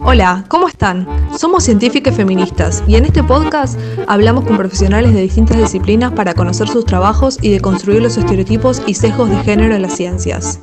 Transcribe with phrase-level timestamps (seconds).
[0.00, 1.06] Hola, ¿cómo están?
[1.36, 6.68] Somos científicas feministas y en este podcast hablamos con profesionales de distintas disciplinas para conocer
[6.68, 10.60] sus trabajos y deconstruir los estereotipos y sesgos de género en las ciencias.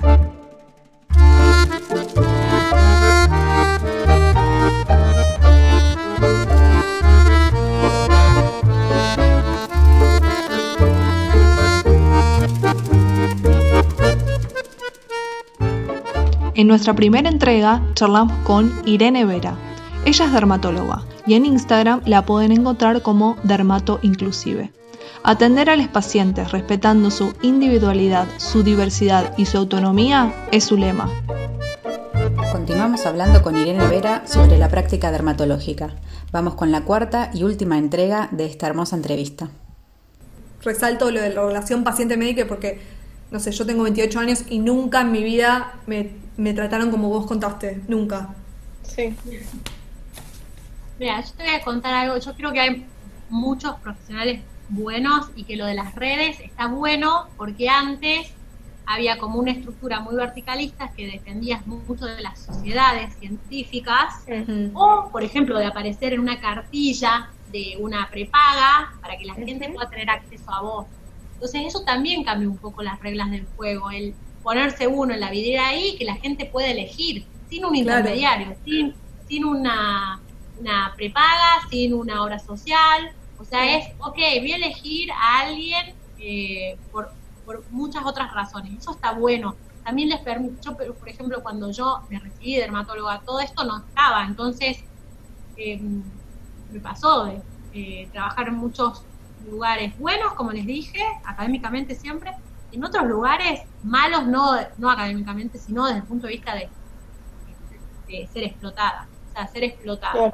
[16.66, 19.56] En nuestra primera entrega charlamos con Irene Vera.
[20.04, 24.72] Ella es dermatóloga y en Instagram la pueden encontrar como Dermato Inclusive.
[25.22, 31.08] Atender a los pacientes respetando su individualidad, su diversidad y su autonomía es su lema.
[32.52, 35.94] Continuamos hablando con Irene Vera sobre la práctica dermatológica.
[36.32, 39.50] Vamos con la cuarta y última entrega de esta hermosa entrevista.
[40.64, 42.82] Resalto lo de la relación paciente-médico porque,
[43.36, 47.10] no sé, yo tengo 28 años y nunca en mi vida me me trataron como
[47.10, 48.34] vos contaste, nunca.
[48.84, 49.16] Sí.
[51.00, 52.18] Mira, yo te voy a contar algo.
[52.18, 52.86] Yo creo que hay
[53.30, 58.34] muchos profesionales buenos y que lo de las redes está bueno porque antes
[58.88, 64.24] había como una estructura muy verticalista que dependía mucho de las sociedades científicas
[64.74, 69.70] o, por ejemplo, de aparecer en una cartilla de una prepaga para que la gente
[69.70, 70.86] pueda tener acceso a vos.
[71.46, 73.92] Entonces eso también cambia un poco las reglas del juego.
[73.92, 78.56] El, ponerse uno en la vidriera ahí que la gente puede elegir, sin un intermediario,
[78.66, 78.96] sin,
[79.28, 80.20] sin una,
[80.60, 83.12] una prepaga, sin una obra social.
[83.38, 87.12] O sea, es, ok, voy a elegir a alguien eh, por,
[87.46, 88.80] por muchas otras razones.
[88.80, 89.56] Eso está bueno.
[89.84, 93.78] También les permite, yo, por ejemplo, cuando yo me recibí de dermatóloga, todo esto no
[93.78, 94.26] estaba.
[94.26, 94.84] Entonces,
[95.58, 96.02] em,
[96.72, 97.42] me pasó de
[97.74, 99.04] eh, trabajar en muchos
[99.46, 102.32] lugares buenos, como les dije, académicamente siempre,
[102.72, 106.70] en otros lugares, malos no, no académicamente, sino desde el punto de vista de,
[108.32, 110.34] ser explotada, o sea, ser explotada.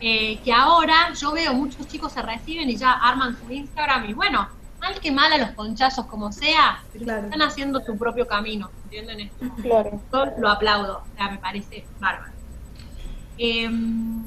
[0.00, 4.14] Eh, que ahora yo veo muchos chicos se reciben y ya arman su Instagram y
[4.14, 4.48] bueno,
[4.80, 9.46] mal que mal a los conchazos como sea, están haciendo su propio camino, ¿entienden esto?
[9.62, 10.00] Claro.
[10.12, 12.32] Yo lo aplaudo, o sea, me parece bárbaro.
[13.36, 14.24] Em,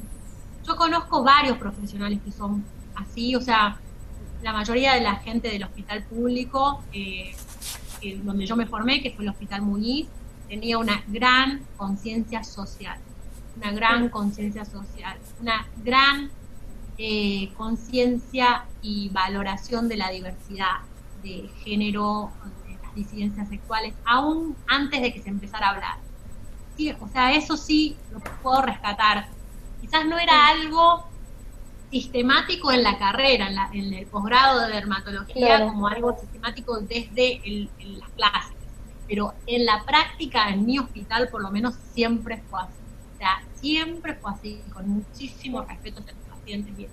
[0.64, 3.78] yo conozco varios profesionales que son así, o sea,
[4.42, 7.34] la mayoría de la gente del hospital público, eh,
[8.22, 10.06] donde yo me formé, que fue el Hospital Muñiz,
[10.48, 12.98] tenía una gran conciencia social,
[13.56, 16.30] una gran conciencia social, una gran
[16.98, 20.80] eh, conciencia y valoración de la diversidad
[21.22, 22.30] de género,
[22.68, 25.96] de las disidencias sexuales, aún antes de que se empezara a hablar.
[27.00, 29.28] o sea, eso sí lo puedo rescatar.
[29.80, 31.04] Quizás no era algo
[31.94, 37.40] sistemático en la carrera, en, el posgrado de dermatología, como algo sistemático desde
[37.78, 38.56] las clases.
[39.06, 42.72] Pero en la práctica, en mi hospital, por lo menos, siempre fue así.
[43.14, 46.90] O sea, siempre fue así, con muchísimo respeto hacia los pacientes.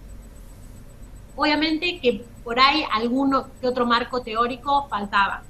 [1.36, 5.42] Obviamente que por ahí alguno que otro marco teórico faltaba.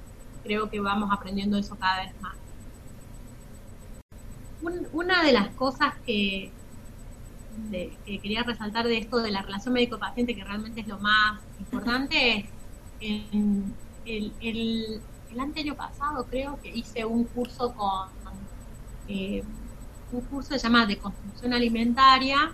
[0.44, 2.38] Creo que vamos aprendiendo eso cada vez más.
[4.94, 6.54] una de las cosas que,
[7.72, 12.50] que quería resaltar de esto de la relación médico-paciente, que realmente es lo más importante,
[13.00, 13.74] es en
[14.06, 15.02] el, el,
[15.40, 18.10] año pasado creo que hice un curso con
[19.08, 19.44] eh,
[20.12, 22.52] un curso que se llama de construcción alimentaria,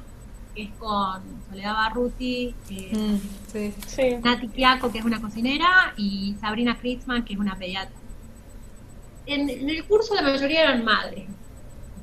[0.53, 3.19] que es con Soledad Barruti, eh,
[3.53, 7.95] mm, Nati Kiako, que es una cocinera, y Sabrina Kritzman, que es una pediatra.
[9.25, 11.25] En, el curso la mayoría eran madres,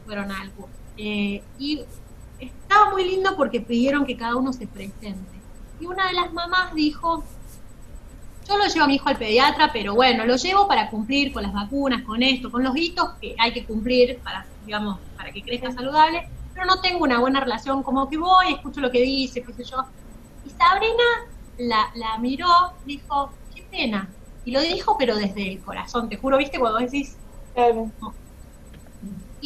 [0.05, 0.75] fueron al curso.
[0.97, 1.83] Eh, y
[2.39, 5.41] estaba muy lindo porque pidieron que cada uno se presente.
[5.81, 7.25] Y una de las mamás dijo,
[8.49, 11.43] yo lo llevo a mi hijo al pediatra, pero bueno, lo llevo para cumplir con
[11.43, 15.43] las vacunas, con esto, con los hitos que hay que cumplir para, digamos, para que
[15.43, 19.43] crezca saludable, pero no tengo una buena relación, como que voy, escucho lo que dice,
[19.43, 19.85] qué sé yo.
[20.45, 21.05] Y Sabrina
[21.59, 24.09] la, la miró, dijo, qué pena.
[24.45, 27.17] Y lo dijo, pero desde el corazón, te juro, viste, cuando decís,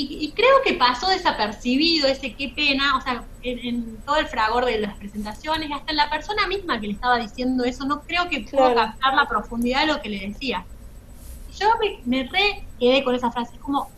[0.01, 4.79] y, creo que pasó desapercibido ese qué pena, o sea, en, todo el fragor de
[4.79, 8.43] las presentaciones, hasta en la persona misma que le estaba diciendo eso, no creo que
[8.43, 10.65] pudo captar la profundidad de lo que le decía.
[11.51, 13.91] Y yo me, me re quedé con esa frase, como,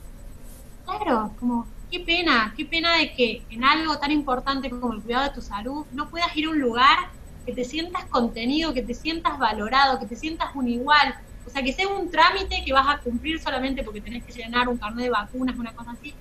[0.87, 5.25] claro, como, qué pena, qué pena de que en algo tan importante como el cuidado
[5.25, 7.11] de tu salud no puedas ir a un lugar
[7.45, 11.15] que te sientas contenido, que te sientas valorado, que te sientas un igual,
[11.47, 14.69] o sea, que sea un trámite que vas a cumplir solamente porque tenés que llenar
[14.69, 16.15] un carnet de vacunas, una cosa así.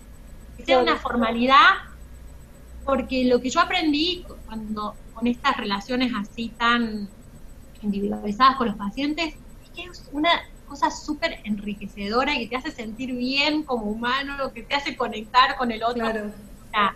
[0.57, 1.75] Que sea una formalidad,
[2.85, 7.09] porque lo que yo aprendí cuando con estas relaciones así tan
[7.81, 10.29] individualizadas con los pacientes es que es una
[10.67, 15.55] cosa súper enriquecedora y que te hace sentir bien como humano, que te hace conectar
[15.57, 16.05] con el otro.
[16.07, 16.95] O sea,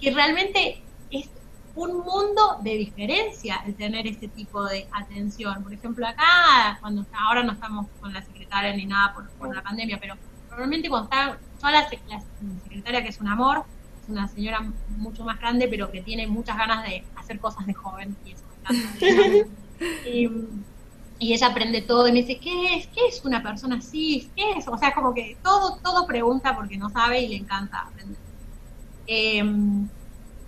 [0.00, 1.28] que realmente es
[1.74, 5.62] un mundo de diferencia el tener este tipo de atención.
[5.62, 9.62] Por ejemplo, acá, cuando ahora no estamos con la secretaria ni nada por, por la
[9.62, 10.16] pandemia, pero
[10.50, 13.64] normalmente cuando está toda la, secretaria, que es un amor,
[14.02, 14.66] es una señora
[14.98, 18.42] mucho más grande, pero que tiene muchas ganas de hacer cosas de joven, y eso
[20.06, 20.30] y,
[21.18, 22.86] y, ella aprende todo y me dice, ¿qué es?
[22.88, 24.30] ¿Qué es una persona así?
[24.36, 24.68] ¿Qué es?
[24.68, 28.18] O sea, como que todo, todo pregunta porque no sabe y le encanta aprender.
[29.06, 29.88] Em,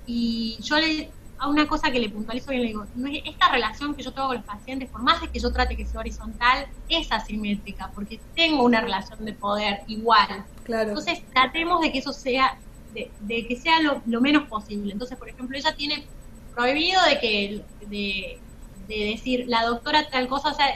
[0.06, 2.87] y yo le, a una cosa que le puntualizo bien, le digo,
[3.25, 5.87] esta relación que yo tengo con los pacientes, por más de que yo trate que
[5.87, 10.45] sea horizontal, es asimétrica, porque tengo una relación de poder igual.
[10.65, 10.91] Claro.
[10.91, 12.59] Entonces tratemos de que eso sea,
[12.93, 14.93] de, que sea lo, menos posible.
[14.93, 16.06] Entonces, por ejemplo, ella tiene
[16.55, 18.41] prohibido de que, de,
[18.87, 20.67] decir la doctora tal cosa, o sea,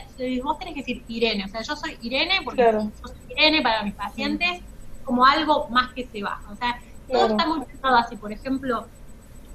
[0.42, 3.82] vos tenés que decir Irene, o sea, yo soy Irene porque yo soy Irene para
[3.82, 4.62] mis pacientes,
[5.04, 6.50] como algo más que se baja.
[6.50, 6.80] O sea,
[7.10, 8.86] todo está muy pensado así, por ejemplo,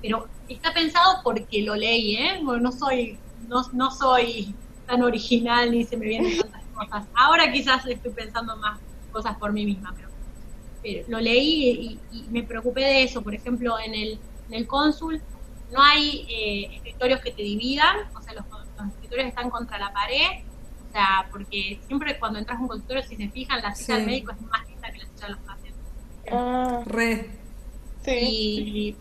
[0.03, 2.41] pero está pensado porque lo leí, ¿eh?
[2.41, 3.17] no soy,
[3.47, 4.53] no, no soy
[4.85, 7.05] tan original ni se me vienen tantas cosas.
[7.15, 8.79] Ahora quizás estoy pensando más
[9.13, 10.09] cosas por mí misma, pero,
[11.07, 13.21] lo leí y, me preocupé de eso.
[13.21, 14.19] Por ejemplo, en el,
[14.49, 15.21] en el cónsul
[15.71, 18.45] no hay eh, escritorios que te dividan, o sea, los,
[18.89, 20.43] escritorios están contra la pared,
[20.89, 24.05] o sea, porque siempre cuando entras a un consultorio, si se fijan, la silla del
[24.05, 25.81] médico es más lista que la silla de los pacientes.
[26.29, 27.29] Ah, re.
[28.03, 28.11] Sí.
[28.11, 28.95] Y,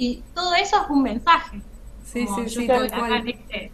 [0.00, 1.60] y todo eso es un mensaje.
[2.04, 3.28] Sí, sí, sí, tal cual.
[3.28, 3.70] Este,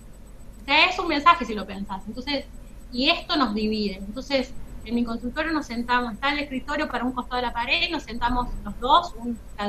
[0.60, 2.02] o sea, es un mensaje si lo pensás.
[2.04, 2.46] Entonces,
[2.90, 3.98] y esto nos divide.
[3.98, 4.52] Entonces,
[4.84, 7.92] en mi consultorio nos sentamos, está el escritorio para un costado de la pared y
[7.92, 9.14] nos sentamos los dos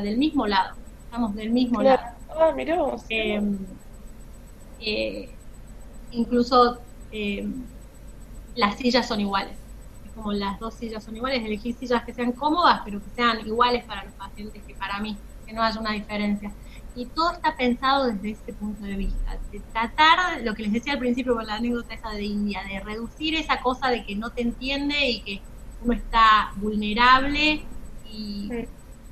[0.02, 0.76] del mismo lado.
[1.06, 2.02] Estamos del mismo lado.
[2.36, 3.04] Ah, miramos.
[3.10, 3.40] Eh,
[4.80, 5.30] eh,
[6.10, 6.80] incluso
[7.12, 7.48] eh,
[8.56, 9.56] las sillas son iguales.
[10.16, 13.84] como las dos sillas son iguales, elegir sillas que sean cómodas, pero que sean iguales
[13.84, 15.16] para los pacientes que para mí
[15.48, 16.52] que no haya una diferencia.
[16.96, 20.94] Y todo está pensado desde ese punto de vista, de tratar, lo que les decía
[20.94, 24.32] al principio con la anécdota esa de India, de reducir esa cosa de que no
[24.32, 25.42] te entiende y que
[25.84, 27.64] uno está vulnerable
[28.12, 28.50] y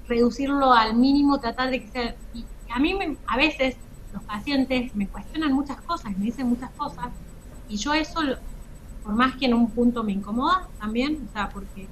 [0.08, 2.16] reducirlo al mínimo, tratar de que sea...
[2.34, 2.98] Y a mí
[3.28, 3.78] a veces
[4.14, 7.08] los pacientes me cuestionan muchas cosas, me dicen muchas cosas,
[7.68, 8.22] y yo eso,
[9.04, 11.88] por más que en un punto me incomoda también, o sea, porque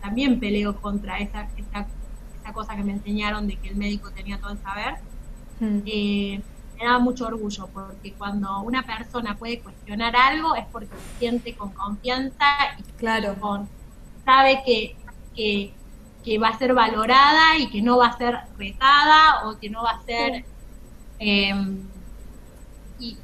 [0.00, 1.86] también peleo contra esa, esa
[2.52, 4.94] cosa que me enseñaron de que el médico tenía todo el saber,
[5.60, 5.78] hmm.
[5.86, 6.40] eh,
[6.78, 11.54] me daba mucho orgullo, porque cuando una persona puede cuestionar algo es porque se siente
[11.54, 12.46] con confianza
[12.78, 13.34] y claro.
[14.24, 14.96] sabe que,
[15.34, 15.74] que,
[16.38, 19.92] va a ser valorada y que no va a ser retada o que no va
[19.92, 20.44] a ser...
[21.18, 21.82] Em,
[22.98, 23.16] y,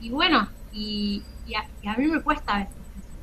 [0.00, 1.22] y, bueno, y,
[1.54, 2.68] a, a, mí me cuesta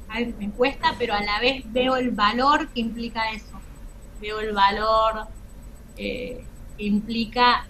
[0.10, 3.56] a veces, me cuesta, pero a la vez veo el valor que implica eso
[4.22, 5.28] veo el valor
[5.98, 6.44] eh,
[6.78, 7.68] que implica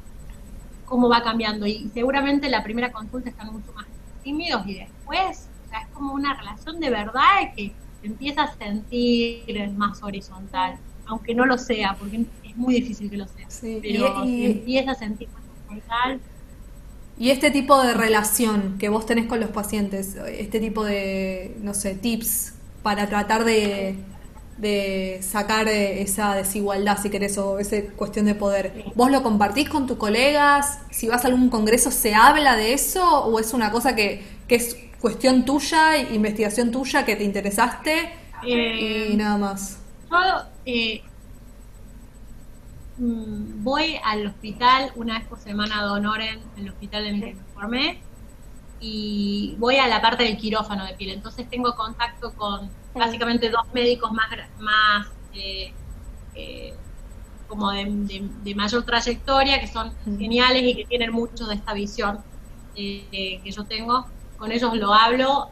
[0.86, 1.66] cómo va cambiando.
[1.66, 3.86] Y seguramente la primera consulta están mucho más
[4.24, 8.56] tímidos y después, o sea, es como una relación de verdad que se empieza a
[8.56, 13.48] sentir más horizontal, aunque no lo sea, porque es muy difícil que lo sea.
[13.82, 16.20] pero se empieza a sentir más horizontal.
[17.18, 21.74] Y este tipo de relación que vos tenés con los pacientes, este tipo de, no
[21.74, 23.96] sé, tips para tratar de
[24.58, 28.86] de sacar eh, esa desigualdad, si querés, o esa cuestión de poder.
[28.96, 30.80] ¿Vos lo compartís con tus colegas?
[30.92, 33.26] Si vas a algún congreso, ¿se habla de eso?
[33.26, 38.12] ¿O es una cosa que, que es cuestión tuya, investigación tuya, que te interesaste
[38.44, 39.80] y eh, nada más?
[40.10, 40.18] Yo
[40.66, 41.02] eh,
[42.98, 47.22] mm, voy al hospital una vez por semana de honor en el hospital en el
[47.22, 48.02] que me formé
[48.80, 53.66] y voy a la parte del quirófano de piel, entonces tengo contacto con básicamente dos
[53.74, 54.28] médicos más,
[54.60, 55.74] más eh,
[56.34, 56.74] eh,
[57.48, 62.20] como de, mayor trayectoria, que son geniales y que tienen mucho de esta visión
[62.76, 64.08] eh, que yo tengo.
[64.38, 65.50] Con ellos lo hablo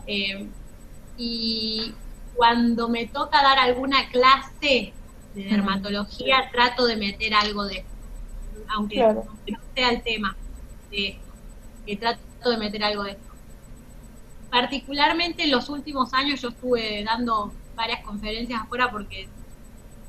[1.16, 1.94] y
[2.36, 4.94] cuando me toca dar alguna clase
[5.34, 7.86] de dermatología, trato de meter algo de
[8.76, 10.36] aunque, aunque no sea el tema
[10.90, 11.20] de
[11.86, 13.34] que trato de meter algo de esto.
[14.50, 19.28] Particularmente en los últimos años yo estuve dando varias conferencias afuera porque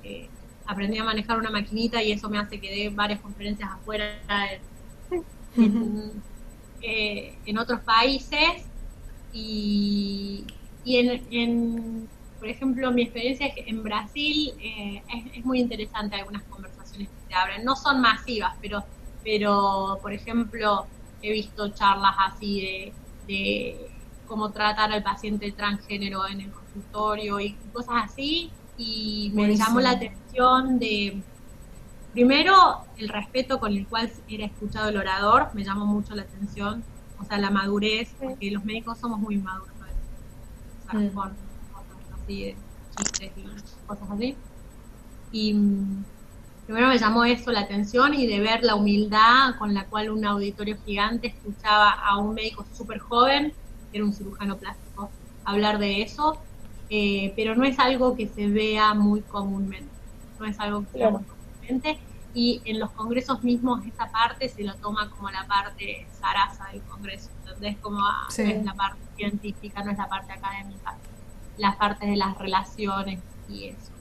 [0.02, 0.28] eh,
[0.66, 4.20] aprendí a manejar una maquinita y eso me hace que dé varias conferencias afuera
[6.82, 8.66] eh, en, otros países.
[9.32, 10.46] Y,
[10.86, 15.02] en, por ejemplo mi experiencia es que en Brasil eh,
[15.34, 17.64] es, muy interesante algunas conversaciones que se abren.
[17.64, 18.84] No son masivas pero
[19.24, 20.86] pero por ejemplo
[21.24, 22.92] he visto charlas así
[23.26, 23.90] de
[24.26, 28.50] cómo tratar al paciente transgénero en el consultorio y cosas así.
[28.76, 31.22] Y me llamó la atención de,
[32.12, 36.84] Primero, el respeto con el cual era escuchado el orador me llamó mucho la atención,
[37.20, 41.08] o sea, la madurez, porque los médicos somos muy maduros, o sea, Mm.
[41.08, 41.30] con
[41.72, 42.56] cosas así, de
[42.96, 44.36] chistes y cosas así.
[45.32, 45.56] Y
[46.66, 50.24] primero me llamó eso la atención y de ver la humildad con la cual un
[50.24, 53.52] auditorio gigante escuchaba a un médico súper joven,
[53.90, 55.10] que era un cirujano plástico,
[55.44, 56.38] hablar de eso,
[56.88, 59.90] eh, pero no es algo que se vea muy comúnmente,
[60.38, 61.98] no es algo que se vea muy comúnmente,
[62.32, 66.82] y en los congresos mismos esa parte se lo toma como la parte zaraza del
[66.82, 67.78] congreso, ¿entendés?
[67.78, 68.42] Como ah, Sí.
[68.42, 70.96] no es la parte científica, no es la parte académica,
[71.58, 73.93] las partes de las relaciones y eso.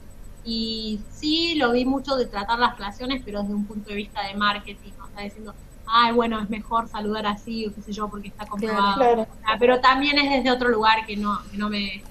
[0.44, 4.22] Y sí, lo vi mucho de tratar las relaciones, pero desde un punto de vista
[4.26, 5.54] de marketing, o sea, diciendo,
[5.86, 8.94] ay, bueno, es mejor saludar así, o qué sé yo, porque está comprobado.
[8.96, 9.26] Claro.
[9.58, 12.02] Pero también es desde otro lugar que no, que no me...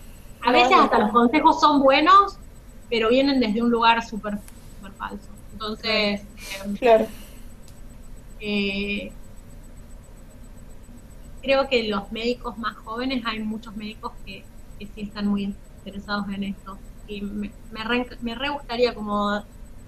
[0.42, 0.84] A No, veces no.
[0.84, 2.38] hasta los consejos son buenos,
[2.90, 4.40] pero vienen desde un lugar súper
[4.78, 5.30] súper falso.
[5.54, 7.08] Entonces, eh, Claro.
[8.40, 9.12] eh,
[11.42, 14.44] creo que los médicos más jóvenes, hay muchos médicos que,
[14.80, 16.78] que sí están muy interesados en esto.
[17.06, 19.44] Y me, me, re, me re gustaría como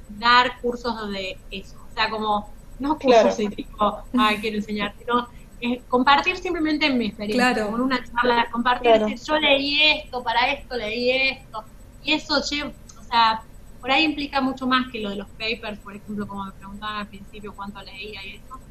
[0.07, 1.77] dar cursos de eso.
[1.89, 3.49] O sea, como, no cursos Claro.
[3.55, 5.27] tipo, ah, quiero enseñar, sino
[5.61, 7.71] eh, compartir simplemente mi experiencia, Claro.
[7.71, 9.07] con una charla, compartir, Claro.
[9.07, 11.63] decir, yo leí esto, para esto leí esto.
[12.01, 12.69] Y eso lleva,
[12.99, 13.41] o sea,
[13.79, 16.97] por ahí implica mucho más que lo de los papers, por ejemplo, como me preguntaban
[16.97, 18.61] al principio cuánto leía y eso.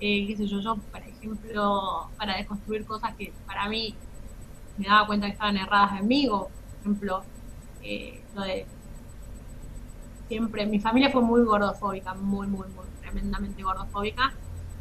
[0.00, 4.00] Eh, qué sé yo, yo, por ejemplo, para desconstruir cosas que para mí
[4.76, 7.26] me daba cuenta que estaban erradas en mí, o, por ejemplo,
[7.84, 8.66] eh, lo de
[10.28, 14.32] siempre, mi familia fue muy gordofóbica, muy, muy, muy, tremendamente gordofóbica.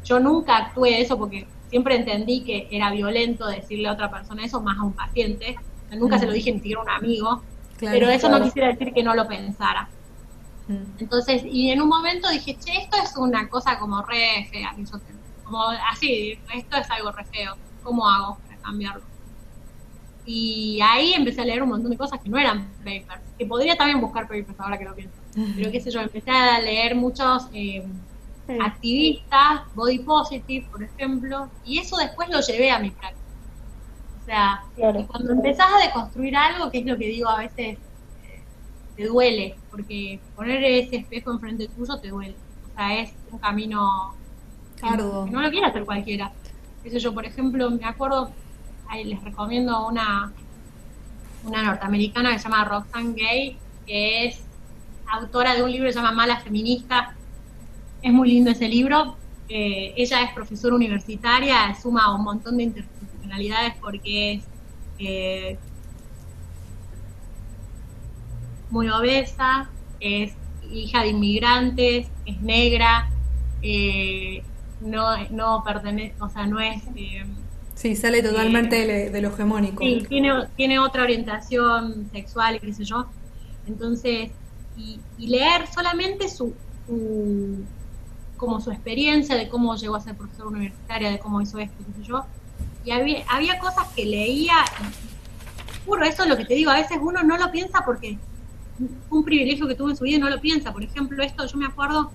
[0.03, 4.61] Yo nunca actué eso porque siempre entendí que era violento decirle a otra persona eso,
[4.61, 5.55] más a un paciente.
[5.85, 6.19] O sea, nunca Mm.
[6.19, 7.43] se lo dije ni siquiera a un amigo,
[7.77, 7.97] Claro.
[7.99, 8.39] pero eso claro.
[8.39, 9.89] no quisiera decir que no lo pensara.
[10.67, 10.99] Mm.
[10.99, 14.85] Entonces, y en un momento dije, che, esto es una cosa como re fea, que
[14.85, 15.19] yo tengo.
[15.43, 19.03] como así, esto es algo re feo, ¿cómo hago para cambiarlo?
[20.25, 23.75] Y ahí empecé a leer un montón de cosas que no eran papers, que podría
[23.75, 25.13] también buscar papers ahora que lo pienso,
[25.55, 27.83] pero qué sé yo, empecé a leer muchos eh,
[28.61, 33.19] activistas, body positive, por ejemplo, y eso después lo llevé a mi práctica.
[34.21, 35.05] O sea, Claro.
[35.07, 38.41] cuando empezás a deconstruir algo, que es lo que digo a veces, eh,
[38.95, 42.35] te duele, porque poner ese espejo enfrente tuyo te duele.
[42.71, 44.15] O sea, es un camino
[44.81, 45.25] Arduo.
[45.25, 46.31] que no lo quiere hacer cualquiera.
[46.83, 48.31] Qué sé yo, por ejemplo, me acuerdo,
[49.01, 50.31] les recomiendo una,
[51.43, 53.57] una norteamericana que se llama Roxanne Gay,
[53.87, 54.43] que es
[55.11, 57.15] autora de un libro que se llama Mala Feminista.
[58.01, 59.17] Es muy lindo ese libro.
[59.49, 64.43] Eh, ella es profesora universitaria, suma un montón de interseccionalidades porque es
[64.99, 65.57] eh,
[68.69, 69.69] muy obesa,
[69.99, 70.33] es
[70.71, 73.09] hija de inmigrantes, es negra,
[73.61, 74.43] eh,
[74.81, 76.81] no, no pertenece, o sea, no es...
[77.83, 79.83] eh, Sí, sale totalmente de, de lo hegemónico.
[79.83, 83.05] Sí, tiene, tiene otra orientación sexual, qué sé yo.
[83.67, 84.31] Entonces,
[84.77, 86.53] y, y leer solamente su,
[86.87, 87.63] su-
[88.37, 92.01] como su experiencia de cómo llegó a ser profesora universitaria, de cómo hizo esto, qué
[92.01, 92.25] sé yo.
[92.85, 96.75] Y había, había cosas que leía, y, puro, eso es lo que te digo, a
[96.75, 98.17] veces uno no lo piensa porque
[99.09, 100.73] un privilegio que tuvo en su vida y no lo piensa.
[100.73, 102.11] Por ejemplo, esto yo me acuerdo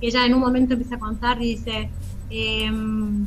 [0.00, 1.90] que ella en un momento empieza a contar y dice,
[2.30, 3.26] em,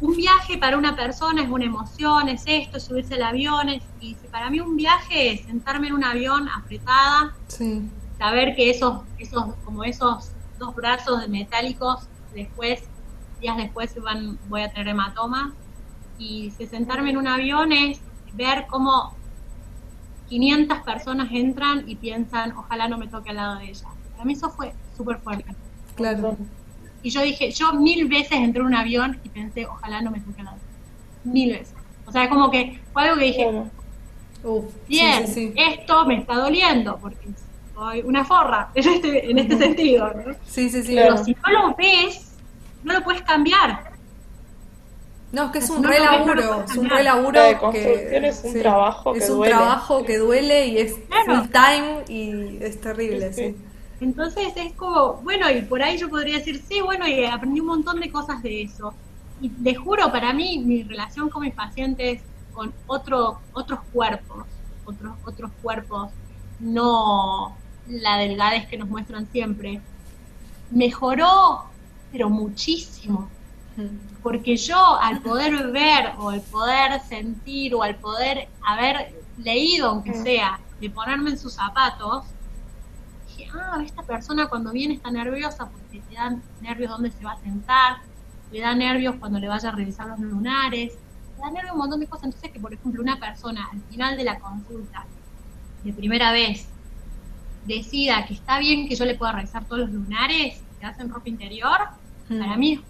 [0.00, 4.14] un viaje para una persona es una emoción, es esto, subirse al avión, es- y
[4.30, 7.82] para mí un viaje es sentarme en un avión apretada, Sí.
[8.18, 12.82] saber que esos, esos, como esos dos brazos de metálicos, después,
[13.40, 15.52] días después van, voy a tener hematomas,
[16.18, 18.00] y si sentarme en un avión es
[18.34, 19.14] ver cómo
[20.28, 23.86] 500 personas entran y piensan, ojalá no me toque al lado de ella.
[24.12, 25.54] Para mí eso fue súper fuerte.
[25.94, 26.36] Claro.
[27.08, 30.20] Y yo dije, yo mil veces entré en un avión y pensé, ojalá no me
[30.20, 30.58] toque lado.
[31.24, 31.72] Mil veces.
[32.04, 33.70] O sea, como que fue algo que dije, Claro.
[34.44, 35.54] Uf, bien, sí, sí, sí.
[35.56, 37.28] esto me está doliendo, porque
[37.74, 40.12] soy una forra en este, en este sentido.
[40.14, 40.34] ¿no?
[40.44, 40.92] Sí, sí, sí.
[40.92, 41.14] Claro.
[41.14, 42.36] Pero si no lo ves,
[42.84, 43.90] no lo puedes cambiar.
[45.32, 47.32] No, es que es Si un no re ves, no laburo, es un re laburo
[47.40, 49.54] La que es un trabajo que es un duele.
[49.54, 51.36] trabajo que duele y es Claro.
[51.42, 53.50] full time y es terrible, Sí, sí.
[53.52, 53.64] sí.
[54.00, 57.66] Entonces es como, bueno, y por ahí yo podría decir, sí, bueno, y aprendí un
[57.66, 58.94] montón de cosas de eso.
[59.40, 64.44] Y te juro, para mí, mi relación con mis pacientes, con otro, otros cuerpos,
[64.84, 66.10] otros, otros cuerpos,
[66.60, 67.56] no
[67.88, 69.80] la delgadez que nos muestran siempre,
[70.70, 71.64] mejoró,
[72.12, 73.28] pero muchísimo.
[74.22, 80.14] Porque yo al poder ver o al poder sentir o al poder haber leído, aunque
[80.14, 82.24] sea, de ponerme en sus zapatos,
[83.44, 87.32] dije, ah, esta persona cuando viene está nerviosa porque te dan nervios dónde se va
[87.32, 87.98] a sentar,
[88.50, 90.94] le da nervios cuando le vaya a revisar los lunares,
[91.36, 92.24] le da nervios un montón de cosas.
[92.26, 95.06] Entonces que, por ejemplo, una persona al final de la consulta,
[95.84, 96.68] de primera vez,
[97.66, 101.28] decida que está bien que yo le pueda revisar todos los lunares que hacen ropa
[101.28, 101.78] interior,
[102.28, 102.38] Mm.
[102.40, 102.80] para mí es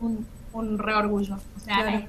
[0.00, 1.36] un, un re orgullo.
[1.56, 1.98] O sea, Claro.
[1.98, 2.04] es,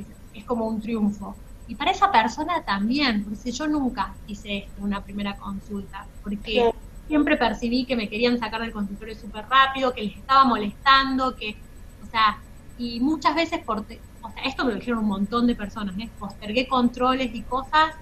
[0.00, 1.34] es- es como un triunfo.
[1.68, 6.72] Y para esa persona también, porque si yo nunca hice esto, una primera consulta, porque.
[7.12, 11.62] Siempre percibí que me querían sacar del consultorio súper rápido, que les estaba molestando, que,
[12.00, 12.38] o sea,
[12.76, 16.14] y muchas veces, por, o sea, esto me lo dijeron un montón de personas, ¿eh?
[16.18, 17.92] postergué controles y cosas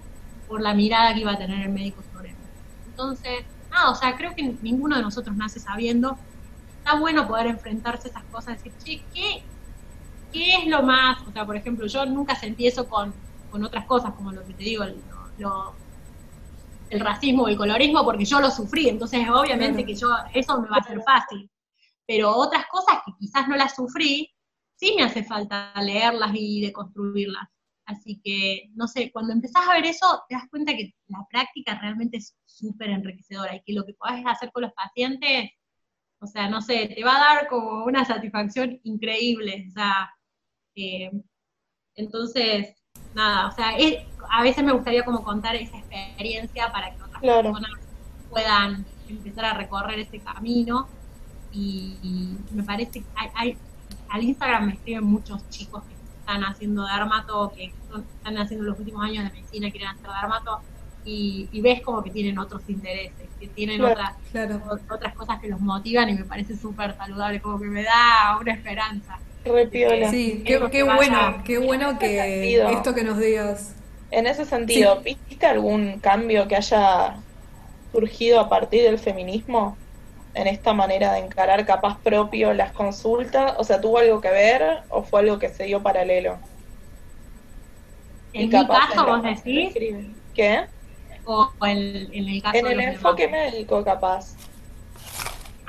[0.46, 2.50] por la mirada que iba a tener el médico sobre mí.
[2.84, 6.20] Entonces, nada, o sea, creo que ninguno de nosotros nace sabiendo.
[6.78, 9.50] Está bueno poder enfrentarse a esas cosas, decir, che, ¿qué,
[10.32, 11.18] ¿qué es lo más?
[11.26, 13.14] O sea, por ejemplo, yo nunca sentí eso con,
[13.48, 15.04] con otras cosas, como lo que te digo, el,
[15.36, 15.79] lo-
[16.90, 19.86] el racismo o el colorismo, porque yo lo sufrí, entonces obviamente Claro.
[19.86, 21.50] que yo, eso me va a ser fácil.
[22.06, 24.30] Pero otras cosas que quizás no las sufrí,
[24.74, 27.48] sí me hace falta leerlas y deconstruirlas.
[27.84, 31.78] Así que, no sé, cuando empezás a ver eso, te das cuenta que la práctica
[31.80, 35.50] realmente es súper enriquecedora y que lo que podés hacer con los pacientes,
[36.20, 39.66] o sea, no sé, te va a dar como una satisfacción increíble.
[39.68, 40.10] O sea,
[40.76, 41.10] eh,
[41.94, 42.79] entonces,
[43.14, 43.98] nada, o sea, es-
[44.30, 47.52] a veces me gustaría como contar esa experiencia para que otras Claro.
[47.52, 47.70] personas
[48.30, 50.88] puedan empezar a recorrer ese camino.
[51.52, 53.58] Y, y me parece que hay, hay-
[54.08, 58.78] al Instagram me escriben muchos chicos que están haciendo dermato, que son- están haciendo los
[58.78, 60.60] últimos años de medicina, quieren hacer dermato,
[61.04, 63.94] y, y ves como que tienen otros intereses, que tienen Claro.
[63.94, 64.62] otras Claro.
[64.90, 68.52] otras cosas que los motivan y me parece súper saludable, como que me da una
[68.52, 69.18] esperanza.
[69.44, 70.10] Re piola.
[70.10, 72.68] Sí, qué, bueno, qué bueno que sentido.
[72.68, 73.74] esto que nos digas.
[74.10, 77.16] En ese sentido, ¿viste algún cambio que haya
[77.92, 79.76] surgido a partir del feminismo
[80.34, 83.54] en esta manera de encarar capaz propio las consultas?
[83.58, 86.38] O sea, ¿tuvo algo que ver o fue algo que se dio paralelo?
[88.32, 89.74] Y En mi capaz caso, vos decís.
[90.34, 90.66] ¿Qué?
[91.24, 94.34] o en, en el caso En el enfoque médico, capaz.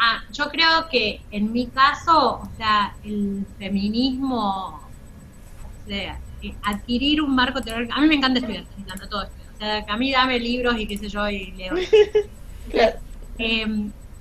[0.04, 7.22] Ah, yo creo que en mi caso, o sea, el feminismo, o sea, eh, adquirir
[7.22, 9.36] un marco teórico, a mí me encanta estudiar, me encanta todo esto.
[9.54, 11.76] O sea, que a mí dame libros y qué sé yo, y leo.
[12.72, 12.98] Claro.
[13.38, 13.66] Eh,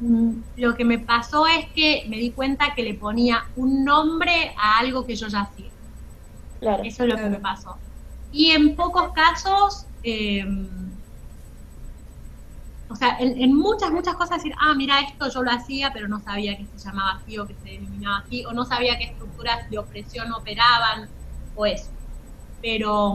[0.01, 4.53] mm, lo que me pasó es que me di cuenta que le ponía un nombre
[4.59, 5.71] a algo que yo ya hacía.
[6.59, 6.83] Claro.
[6.85, 7.31] Eso es lo Claro.
[7.31, 7.77] que me pasó.
[8.33, 10.45] Y en pocos casos, eh,
[12.91, 16.21] o sea, en, muchas, muchas cosas decir, ah, mira, esto yo lo hacía, pero no
[16.21, 19.59] sabía que se llamaba así o que se denominaba así, o no sabía qué estructuras
[19.71, 21.11] de opresión operaban,
[21.55, 21.93] o eso.
[22.61, 23.15] Pero,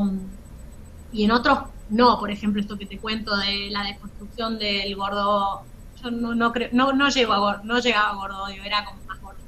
[1.09, 5.67] y en otros, no, por ejemplo, esto que te cuento de la deconstrucción del gordo,
[5.95, 8.83] yo no, no creo, no, no llego a gor- no llegaba a gordo odio, era
[8.85, 9.41] como más gordo.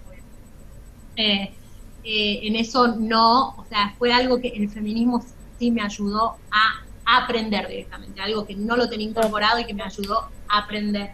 [1.15, 1.57] Eh,
[2.03, 5.21] eh, en eso no, o sea, fue algo que el feminismo
[5.57, 6.71] sí me ayudó a
[7.07, 11.11] aprender directamente, algo que no lo tenía incorporado y que me ayudó a aprender.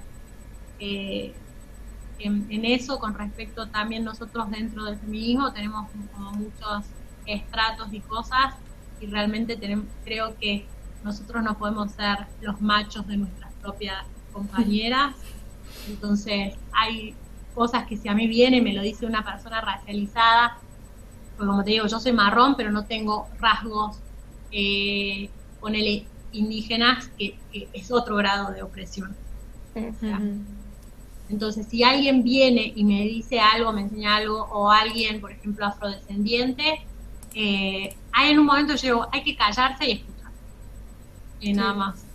[0.79, 1.34] Eh,
[2.17, 6.84] en, en eso, con respecto también nosotros dentro del feminismo, tenemos como muchos
[7.25, 8.56] estratos y cosas
[8.99, 10.65] y realmente tenemos, creo que
[11.03, 15.15] nosotros no podemos ser los machos de nuestras propias compañeras,
[15.88, 17.15] entonces hay
[17.53, 20.58] cosas que si a mí viene me lo dice una persona racializada,
[21.38, 23.99] pues como te digo, yo soy marrón, pero no tengo rasgos,
[24.51, 25.29] eh,
[25.63, 29.17] ponele indígenas, que, que es otro grado de opresión.
[31.30, 35.65] Entonces, si alguien viene y me dice algo, me enseña algo, o alguien, por ejemplo,
[35.65, 36.65] afrodescendiente,
[37.34, 40.34] eh, hay en un momento yo digo, hay que callarse y escuchar.
[41.39, 42.08] Y nada más.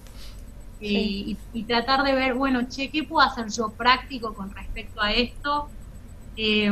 [0.81, 5.01] Y, y- y tratar de ver, bueno, che, ¿qué puedo hacer yo práctico con respecto
[5.03, 5.75] a esto?
[6.37, 6.71] Eh,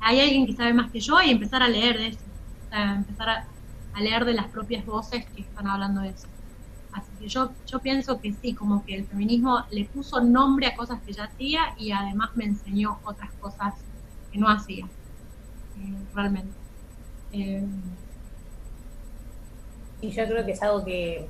[0.00, 2.24] hay alguien que sabe más que yo y empezar a leer de eso.
[2.66, 3.54] O sea, empezar a,
[3.92, 6.28] a leer de las propias voces que están hablando de eso.
[6.92, 10.74] Así que yo, yo pienso que sí, como que el feminismo le puso nombre a
[10.76, 13.74] cosas que ya hacía y además me enseñó otras cosas
[14.32, 14.86] que no hacía,
[15.76, 16.58] eh, realmente.
[17.32, 17.66] Eh,
[20.00, 21.28] Y yo creo que es algo que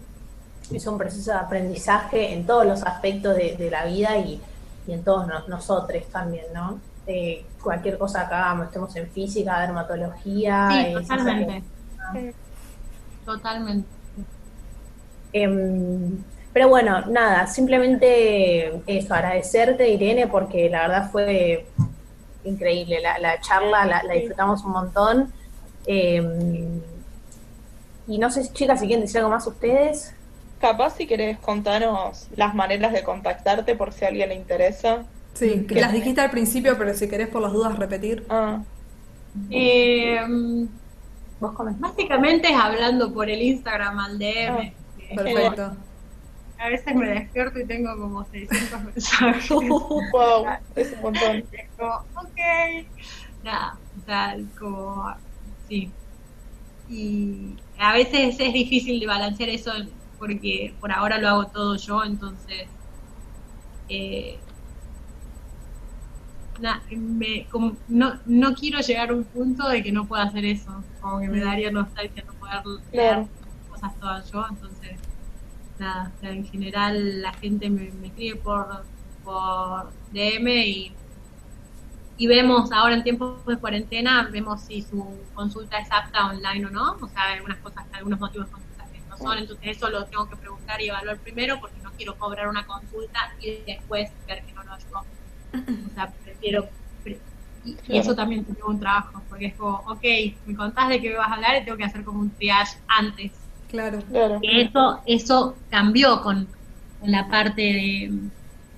[0.72, 4.40] es un proceso de aprendizaje en todos los aspectos de, de la vida y,
[4.86, 6.80] y en todos nos- nosotros también, ¿no?
[7.06, 10.68] Eh, cualquier cosa que hagamos, estemos en física, dermatología.
[10.70, 11.64] sí, totalmente.
[12.12, 12.30] Sí.
[13.30, 13.88] Totalmente.
[15.32, 21.66] Em, pero bueno, nada, simplemente eso, agradecerte, Irene, porque la verdad fue
[22.44, 25.32] increíble la, la charla, la, la disfrutamos un montón.
[25.86, 26.82] Em,
[28.06, 30.14] y no sé, chicas, si quieren decir algo más ustedes.
[30.58, 35.06] Capaz si querés contanos las maneras de contactarte por si a alguien le interesa.
[35.34, 38.26] Sí, que las dijiste al principio, pero si querés por las dudas repetir.
[38.28, 38.62] Ah,
[39.50, 40.20] Eh,
[41.40, 44.72] Vos básicamente es hablando por el Instagram al DM.
[44.98, 45.76] que Perfecto.
[46.58, 49.48] A veces me despierto y tengo como 600 mensajes.
[50.12, 51.36] wow, es un montón.
[51.52, 52.86] Es como, ok.
[53.42, 55.14] Nada, o sea, como,
[55.66, 55.90] sí.
[56.90, 59.72] Y a veces es difícil de balancear eso
[60.18, 62.68] porque por ahora lo hago todo yo, entonces.
[63.88, 64.38] eh,
[66.60, 70.44] na- me- como- no, no quiero llegar a un punto de que no pueda hacer
[70.44, 70.86] eso.
[71.00, 73.32] Como que me daría nostalgia no poder leer Claro.
[73.68, 75.00] cosas todas yo, entonces
[75.78, 78.88] nada, o sea, en general la gente me, me escribe por,
[79.22, 81.00] por DM y,
[82.16, 86.70] y vemos ahora en tiempos de cuarentena, vemos si su consulta es apta online o
[86.70, 89.88] no, o sea, hay algunas cosas, algunos motivos de consulta que no son, entonces eso
[89.90, 94.10] lo tengo que preguntar y evaluar primero porque no quiero cobrar una consulta y después
[94.26, 95.06] ver que no lo ayudó.
[95.52, 96.68] O sea, prefiero...
[97.02, 97.18] pre-
[97.64, 100.04] y, y eso también tengo un trabajo, porque es como, ok,
[100.46, 102.78] me contás de qué me vas a hablar y tengo que hacer como un triage
[102.88, 103.32] antes
[103.68, 104.00] Claro.
[104.10, 104.40] Claro.
[104.40, 106.48] que eso, eso cambió con,
[106.98, 108.12] con la parte de,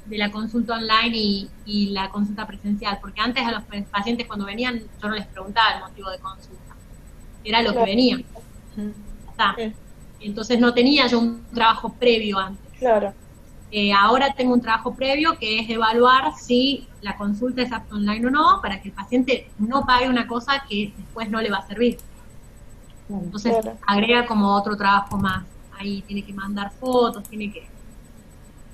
[0.04, 4.44] de la consulta online y, y la consulta presencial, porque antes a los pacientes cuando
[4.44, 6.74] venían yo no les preguntaba el motivo de consulta,
[7.42, 8.18] era lo que venía.
[9.30, 9.54] Está.
[9.56, 9.72] Sí.
[10.20, 12.70] Entonces no tenía yo un trabajo previo antes.
[12.78, 13.14] Claro.
[13.74, 18.26] Eh, ahora tengo un trabajo previo que es evaluar si la consulta es apta online
[18.26, 21.56] o no, para que el paciente no pague una cosa que después no le va
[21.58, 21.96] a servir.
[23.08, 23.78] Entonces Claro.
[23.86, 25.44] agrega como otro trabajo más.
[25.78, 27.66] Ahí tiene que mandar fotos, tiene que.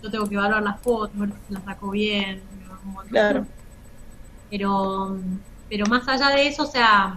[0.03, 2.43] Yo tengo que evaluar las fotos, ver si las saco bien.
[3.09, 3.47] Claro.
[4.51, 5.19] Pero,
[5.69, 7.17] pero más allá de eso, o sea,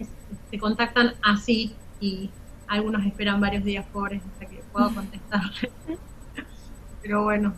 [0.00, 0.08] es-
[0.50, 2.30] se contactan así y
[2.66, 5.42] algunos esperan varios días pobres hasta que puedo contestar.
[7.06, 7.54] pero bueno,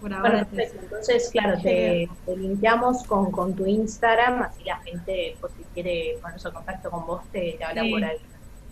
[0.00, 0.80] por ahora Bueno, perfecto.
[0.82, 6.18] Entonces, claro, te, te limpiamos con, con tu Instagram, así la gente, por si quiere
[6.22, 7.90] ponerse en contacto con vos, te, te habla Sí.
[7.90, 8.16] por ahí.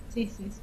[0.09, 0.61] Sí, sí, sí.